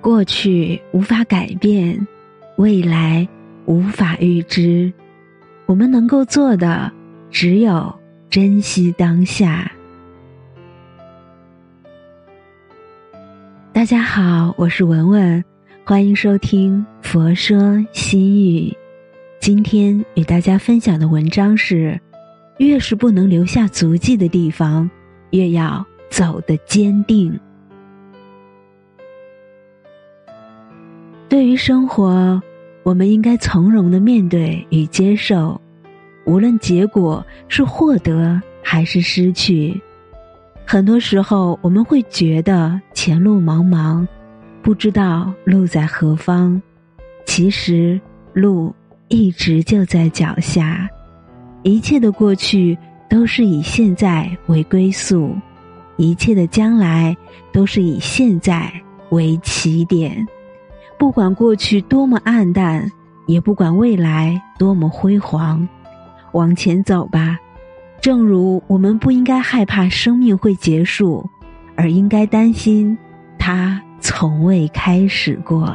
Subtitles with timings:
[0.00, 2.06] 过去无法改变，
[2.56, 3.28] 未来
[3.66, 4.90] 无法预知，
[5.66, 6.90] 我们能够做的
[7.30, 7.94] 只有
[8.30, 9.70] 珍惜当下。
[13.74, 15.44] 大家好，我是文文，
[15.84, 18.70] 欢迎收听《佛说心语》。
[19.38, 22.00] 今天与大家分享的文章是：
[22.56, 24.90] 越是不能留下足迹的地方，
[25.32, 27.38] 越要走得坚定。
[31.30, 32.42] 对于生活，
[32.82, 35.58] 我们应该从容的面对与接受，
[36.24, 39.80] 无论结果是获得还是失去。
[40.66, 44.04] 很多时候，我们会觉得前路茫茫，
[44.60, 46.60] 不知道路在何方。
[47.24, 48.00] 其实，
[48.32, 48.74] 路
[49.06, 50.90] 一直就在脚下。
[51.62, 52.76] 一切的过去
[53.08, 55.32] 都是以现在为归宿，
[55.96, 57.16] 一切的将来
[57.52, 58.68] 都是以现在
[59.10, 60.26] 为起点。
[61.00, 62.86] 不管过去多么暗淡，
[63.24, 65.66] 也不管未来多么辉煌，
[66.32, 67.38] 往前走吧。
[68.02, 71.26] 正如我们不应该害怕生命会结束，
[71.74, 72.96] 而应该担心
[73.38, 75.74] 它从未开始过。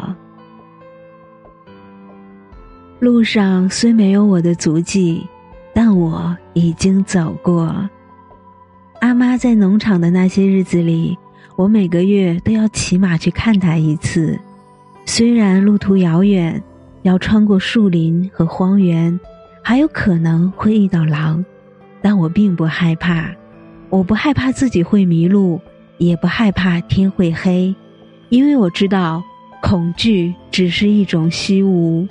[3.00, 5.26] 路上虽没有我的足迹，
[5.74, 7.90] 但我已经走过。
[9.02, 11.18] 阿妈在农场的那些日子里，
[11.56, 14.40] 我每个月都要骑马去看她一次。
[15.18, 16.62] 虽然路途遥远，
[17.04, 19.18] 要穿过树林和荒原，
[19.62, 21.46] 还有可能会遇到狼，
[22.02, 23.34] 但我并不害怕。
[23.90, 25.62] 我不害怕自己会迷路，
[26.00, 27.74] 也不害怕天会黑，
[28.28, 29.24] 因为我知道，
[29.62, 32.06] 恐惧只是一种虚无。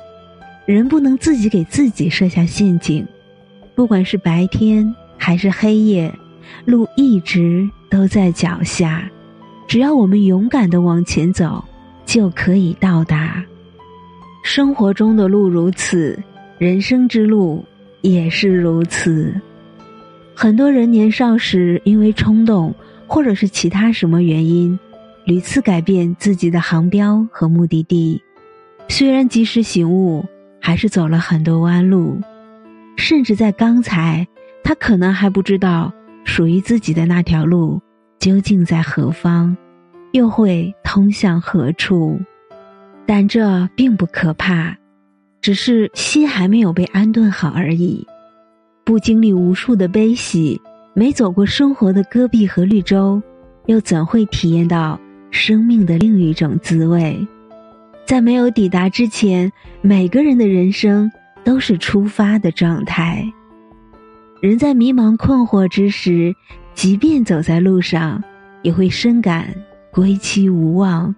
[0.64, 3.06] 人不能自己给自己设下陷阱，
[3.74, 6.11] 不管是白天还是黑夜，
[6.64, 9.06] 路一直都在脚下，
[9.68, 11.62] 只要我们勇敢的往前走。
[12.05, 13.44] 就可以到达。
[14.42, 16.18] 生活中的路如此，
[16.58, 17.64] 人生之路
[18.02, 19.34] 也是如此。
[20.34, 22.74] 很多人年少时因为冲动，
[23.06, 24.78] 或者是其他什么原因，
[25.24, 28.20] 屡次改变自己的航标和目的地。
[28.89, 30.24] 虽然及时醒悟，
[30.61, 32.20] 还是走了很多弯路。
[32.96, 34.27] 甚至在刚才，
[34.62, 35.92] 他可能还不知道
[36.24, 37.80] 属于自己的那条路
[38.18, 39.57] 究竟在何方。
[40.14, 42.20] 又会通向何处？
[43.05, 44.77] 但这并不可怕，
[45.41, 48.07] 只是心还没有被安顿好而已。
[48.85, 50.61] 不经历无数的悲喜，
[50.95, 53.20] 没走过生活的戈壁和绿洲，
[53.67, 55.01] 又怎会体验到
[55.33, 57.27] 生命的另一种滋味？
[58.07, 59.51] 在没有抵达之前，
[59.81, 61.11] 每个人的人生
[61.42, 63.29] 都是出发的状态。
[64.41, 66.33] 人在迷茫困惑之时，
[66.73, 68.23] 即便走在路上，
[68.63, 69.52] 也会深感。
[69.94, 71.14] 归期无望，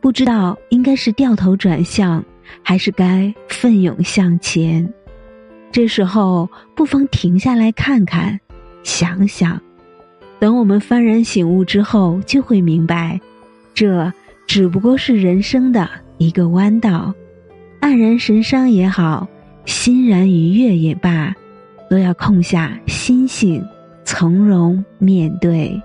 [0.00, 2.24] 不知道应该是掉头转向，
[2.62, 4.88] 还是该奋勇向前。
[5.72, 8.38] 这时候不妨停下来看看，
[8.84, 9.60] 想想。
[10.38, 13.20] 等我们幡然醒悟之后，就会明白，
[13.74, 14.12] 这
[14.46, 17.12] 只不过是人生的一个弯道。
[17.80, 19.26] 黯然神伤也好，
[19.64, 21.34] 欣然愉悦也罢，
[21.90, 23.64] 都要空下心性，
[24.04, 25.80] 从容面对。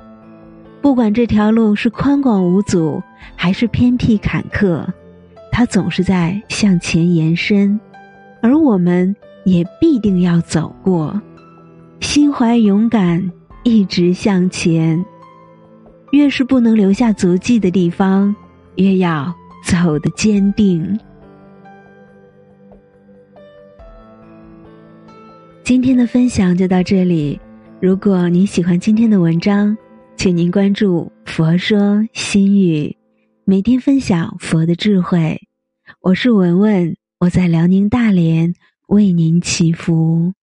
[0.87, 3.03] 不管这条路是宽广无阻，
[3.35, 4.87] 还是偏僻坎坷，
[5.51, 7.77] 它总是在向前延伸，
[8.41, 11.21] 而我们也必定要走过。
[11.99, 13.29] 心怀勇敢，
[13.63, 15.03] 一直向前。
[16.11, 18.33] 越是不能留下足迹的地方，
[18.77, 20.97] 越要走得坚定。
[25.65, 27.37] 今天的分享就到这里。
[27.81, 29.77] 如果您喜欢今天的文章，
[30.17, 32.97] 请您关注“佛说心语”，
[33.45, 35.39] 每天分享佛的智慧。
[36.01, 38.55] 我是文文，我在辽宁大连
[38.87, 40.33] 为您祈福。